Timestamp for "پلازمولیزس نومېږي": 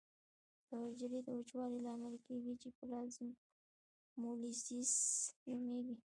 2.77-5.95